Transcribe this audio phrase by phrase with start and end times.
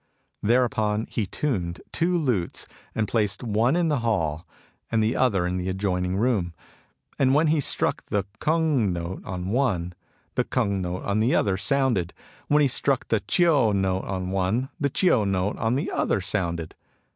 [0.41, 2.65] Thereupon he tuned two lutes,
[2.95, 4.47] and placed one in the hall
[4.91, 6.55] and the other in the adjoining room.
[7.19, 9.93] And when he struck the kung note on one,
[10.33, 12.15] the bung note on the other sounded;
[12.47, 16.73] when he struck the chio note on one, the chio note on the other sounded.